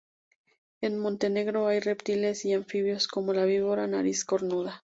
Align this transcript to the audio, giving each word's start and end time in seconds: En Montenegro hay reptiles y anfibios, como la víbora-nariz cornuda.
En 0.81 0.97
Montenegro 0.97 1.67
hay 1.67 1.79
reptiles 1.79 2.43
y 2.45 2.53
anfibios, 2.53 3.07
como 3.07 3.33
la 3.35 3.45
víbora-nariz 3.45 4.25
cornuda. 4.25 4.83